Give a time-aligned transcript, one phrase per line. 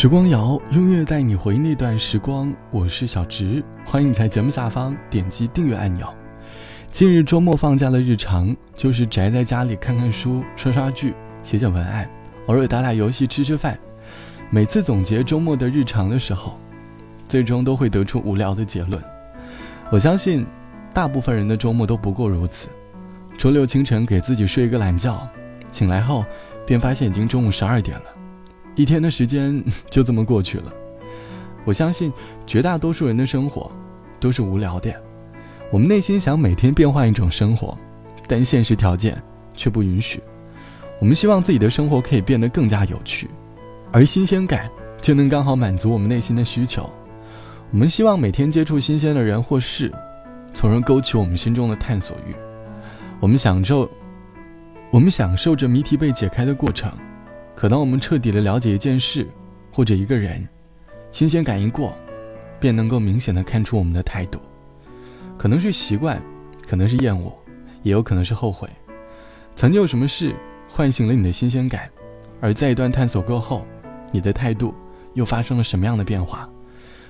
[0.00, 2.50] 时光谣，音乐带你回忆那段时光。
[2.70, 6.08] 我是小植，欢迎你在节目下方点击订阅按钮。
[6.90, 12.08] 近日周末放假的日常就是宅在家里看看书、刷刷剧、写写文案，
[12.46, 13.78] 偶尔打打游戏、吃吃饭。
[14.48, 16.58] 每次总结周末的日常的时候，
[17.28, 19.04] 最终都会得出无聊的结论。
[19.90, 20.46] 我相信，
[20.94, 22.70] 大部分人的周末都不过如此。
[23.36, 25.28] 周六清晨给自己睡一个懒觉，
[25.70, 26.24] 醒来后
[26.66, 28.04] 便发现已经中午十二点了。
[28.80, 30.72] 一天的时间 就这么过去了，
[31.64, 32.10] 我相信
[32.46, 33.70] 绝大多数人的生活
[34.18, 34.90] 都是无聊的。
[35.70, 37.76] 我们内心想每天变换一种生活，
[38.26, 39.22] 但现实条件
[39.54, 40.22] 却不允许。
[40.98, 43.28] 我们希望自己的生活可以变得更加有趣，
[43.92, 44.70] 而新鲜感
[45.00, 46.88] 就能刚好满足我们内心的需求。
[47.70, 49.92] 我们希望每天接触新鲜的人或事，
[50.52, 52.34] 从而勾起我们心中的探索欲。
[53.20, 53.88] 我们享受，
[54.90, 56.90] 我们享受着谜题被解开的过程。
[57.60, 59.28] 可当我们彻底的了解一件事，
[59.70, 60.48] 或者一个人，
[61.12, 61.92] 新鲜感一过，
[62.58, 64.40] 便能够明显的看出我们的态度。
[65.36, 66.18] 可能是习惯，
[66.66, 67.30] 可能是厌恶，
[67.82, 68.66] 也有可能是后悔。
[69.54, 70.34] 曾经有什么事
[70.70, 71.86] 唤醒了你的新鲜感，
[72.40, 73.66] 而在一段探索过后，
[74.10, 74.74] 你的态度
[75.12, 76.48] 又发生了什么样的变化？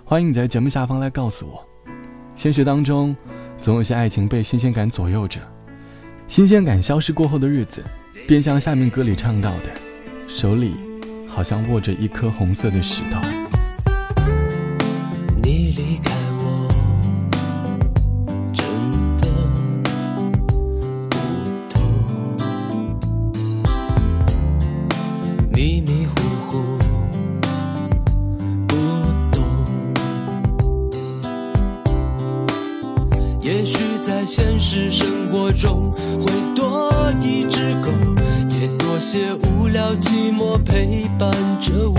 [0.05, 1.65] 欢迎你在节目下方来告诉我。
[2.35, 3.17] 现实当中，
[3.61, 5.39] 总有些爱情被新鲜感左右着，
[6.27, 7.85] 新鲜感消失过后的日子，
[8.27, 9.90] 便像下面歌里唱到的。
[10.37, 10.75] 手里
[11.29, 13.21] 好像握着一颗红色的石头。
[15.43, 16.67] 你离开我，
[18.55, 18.65] 真
[19.19, 19.27] 的
[21.11, 21.19] 不
[21.69, 21.83] 懂，
[25.53, 26.15] 迷迷糊
[26.47, 26.63] 糊
[28.67, 28.75] 不
[29.31, 29.43] 懂。
[33.43, 37.91] 也许在现实生活中会多一只狗。
[38.61, 41.31] 也多些无聊寂寞陪伴
[41.63, 41.99] 着我，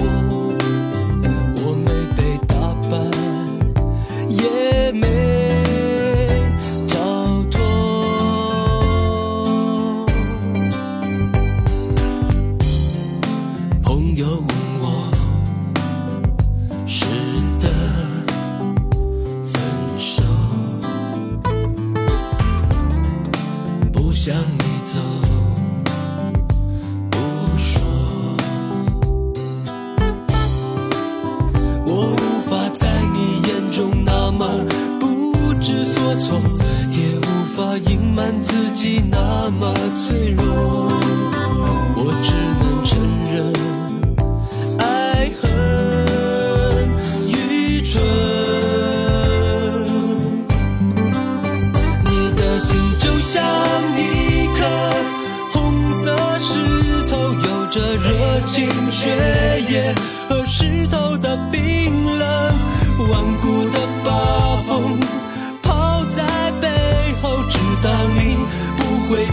[1.55, 2.55] 我没被打
[2.87, 2.99] 败，
[4.29, 5.07] 也没
[6.87, 7.57] 逃脱。
[13.81, 14.43] 朋友
[38.41, 40.43] 自己那么脆弱，
[41.95, 42.97] 我只能承
[43.31, 43.53] 认
[44.79, 45.43] 爱很
[47.27, 48.01] 愚蠢。
[52.05, 53.43] 你的心就像
[53.97, 53.99] 一
[54.55, 54.59] 颗
[55.51, 56.05] 红色
[56.39, 59.09] 石头，有着热情血
[59.69, 59.93] 液
[60.27, 61.61] 和石头的冰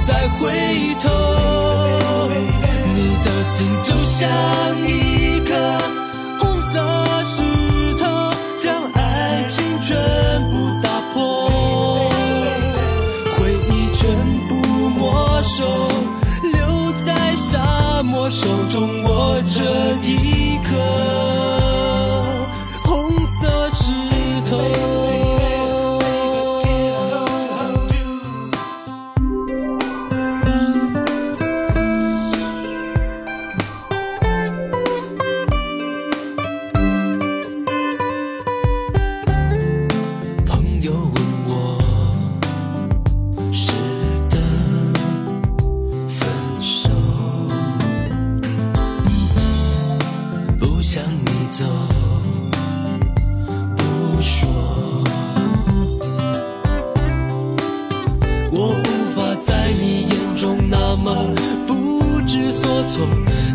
[0.09, 0.51] 再回
[1.03, 1.11] 头，
[2.95, 4.27] 你的心就像
[4.89, 5.53] 一颗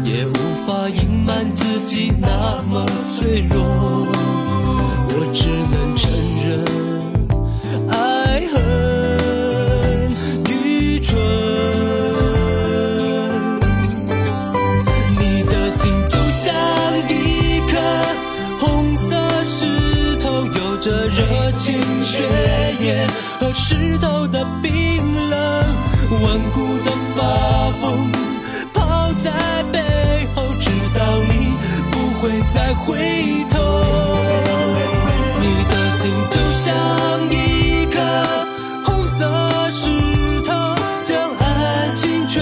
[0.03, 0.33] 也无
[0.65, 3.59] 法隐瞒自己那么脆弱，
[5.09, 6.09] 我只能承
[6.45, 6.47] 认
[7.89, 7.95] 爱
[8.51, 8.53] 很
[10.49, 11.11] 愚蠢。
[15.17, 16.53] 你的心就像
[17.09, 17.11] 一
[17.67, 17.73] 颗
[18.59, 19.09] 红色
[19.45, 22.23] 石头，有着热情血
[22.81, 23.07] 液
[32.85, 32.97] 回
[33.49, 33.59] 头，
[35.39, 36.75] 你的心就像
[37.31, 37.99] 一颗
[38.83, 39.89] 红色石
[40.41, 40.51] 头，
[41.03, 42.41] 将爱情全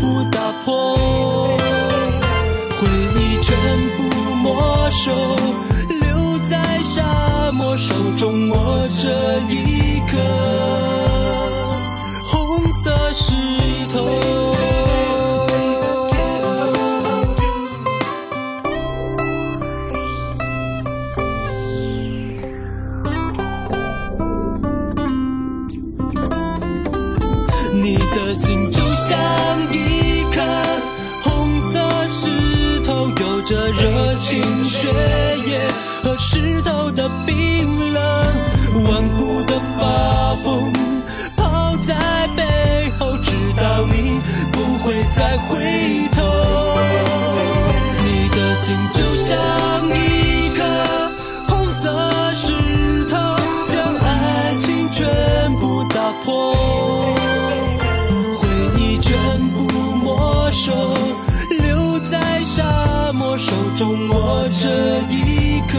[0.00, 3.54] 部打破，回忆全
[3.96, 4.02] 部。
[4.42, 5.12] 没收，
[45.16, 45.56] 再回
[46.12, 46.22] 头。
[48.04, 49.34] 你的心就像
[49.88, 50.62] 一颗
[51.48, 52.52] 红色石
[53.06, 53.16] 头，
[53.66, 55.06] 将爱情全
[55.54, 56.54] 部打破。
[58.38, 58.46] 回
[58.78, 59.16] 忆全
[59.54, 59.72] 部
[60.04, 60.94] 没收，
[61.48, 64.68] 留在沙漠，手中握着
[65.08, 65.78] 一颗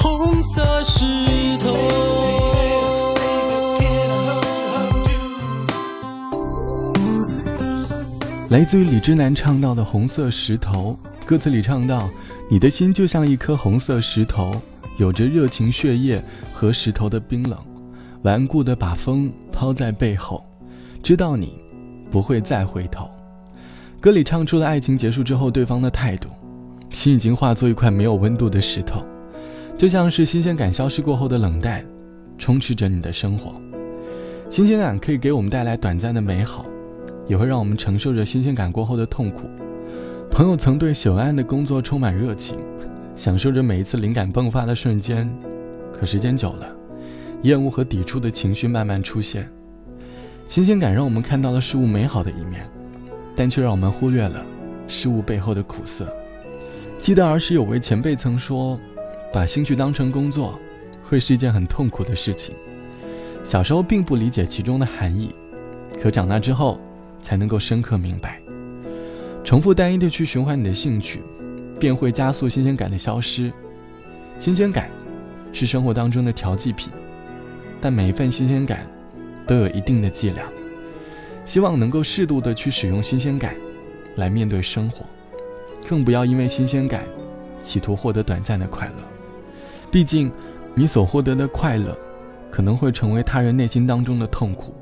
[0.00, 2.55] 红色石头。
[8.48, 10.96] 来自于李智南唱到的《红色石头》，
[11.26, 12.08] 歌词里唱到
[12.48, 14.52] ：“你的心就像一颗红色石头，
[14.98, 16.22] 有着热情血液
[16.52, 17.58] 和石头的冰冷，
[18.22, 20.44] 顽固的把风抛在背后，
[21.02, 21.58] 知道你
[22.08, 23.10] 不会再回头。”
[24.00, 26.28] 歌里唱出了爱情结束之后对方的态度，
[26.90, 29.04] 心已经化作一块没有温度的石头，
[29.76, 31.84] 就像是新鲜感消失过后的冷淡，
[32.38, 33.60] 充斥着你的生活。
[34.48, 36.64] 新鲜感可以给我们带来短暂的美好。
[37.26, 39.42] 也会让我们承受着新鲜感过后的痛苦。
[40.30, 42.58] 朋友曾对久安的工作充满热情，
[43.14, 45.28] 享受着每一次灵感迸发的瞬间。
[45.92, 46.68] 可时间久了，
[47.42, 49.48] 厌恶和抵触的情绪慢慢出现。
[50.46, 52.68] 新鲜感让我们看到了事物美好的一面，
[53.34, 54.44] 但却让我们忽略了
[54.86, 56.06] 事物背后的苦涩。
[57.00, 58.78] 记得儿时有位前辈曾说，
[59.32, 60.58] 把兴趣当成工作，
[61.02, 62.54] 会是一件很痛苦的事情。
[63.42, 65.34] 小时候并不理解其中的含义，
[66.02, 66.78] 可长大之后。
[67.26, 68.40] 才能够深刻明白，
[69.42, 71.20] 重复单一的去循环你的兴趣，
[71.76, 73.52] 便会加速新鲜感的消失。
[74.38, 74.88] 新鲜感
[75.52, 76.88] 是生活当中的调剂品，
[77.80, 78.86] 但每一份新鲜感
[79.44, 80.46] 都有一定的剂量。
[81.44, 83.56] 希望能够适度的去使用新鲜感，
[84.14, 85.04] 来面对生活，
[85.88, 87.02] 更不要因为新鲜感，
[87.60, 89.02] 企图获得短暂的快乐。
[89.90, 90.30] 毕竟，
[90.76, 91.98] 你所获得的快乐，
[92.52, 94.72] 可能会成为他人内心当中的痛苦。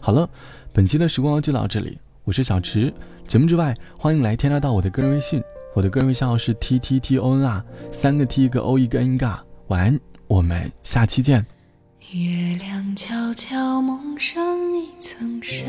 [0.00, 0.28] 好了。
[0.74, 2.92] 本期的时光就到这里，我是小池。
[3.28, 5.40] 节目之外，欢迎来添加到我的个人微信，
[5.72, 9.40] 我的个人微信号是 t t t o n r，三个 t 一个 o 一个 n 嘎。
[9.68, 11.46] 晚安，我们下期见。
[12.10, 14.44] 月亮悄悄蒙上
[14.76, 15.64] 一层纱，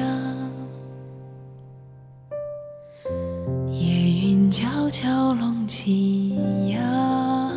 [3.70, 6.36] 夜云悄悄拢起
[6.70, 7.52] 呀，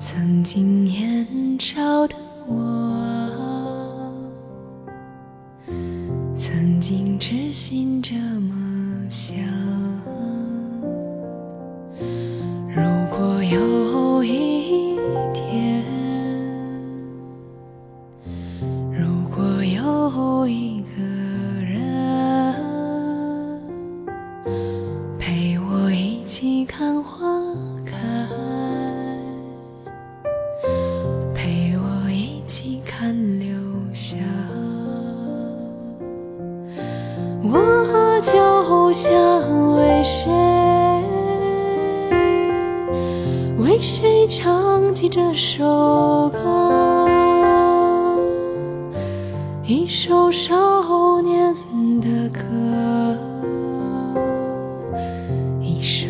[0.00, 0.77] 曾经
[12.78, 14.96] 如果有一
[15.34, 15.82] 天，
[18.92, 19.02] 如
[19.34, 21.02] 果有一个
[21.60, 21.74] 人
[25.18, 27.26] 陪我一起看花
[27.84, 27.98] 开，
[31.34, 33.48] 陪我一起看流
[33.92, 34.16] 霞。
[37.42, 39.10] 我就想
[39.76, 40.30] 为谁，
[45.00, 47.06] 起这首歌，
[49.64, 51.54] 一首少年
[52.00, 52.40] 的歌，
[55.62, 56.08] 一首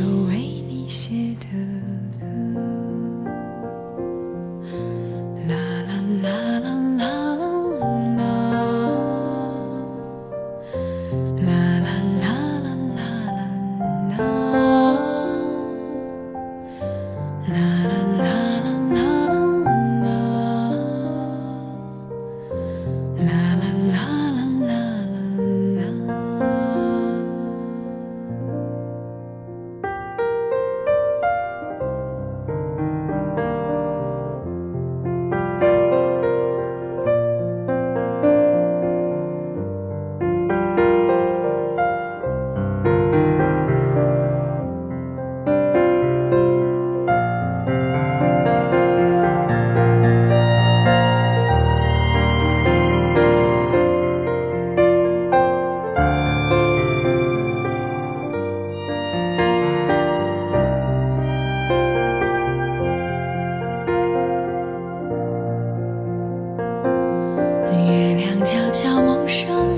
[69.47, 69.78] 伤。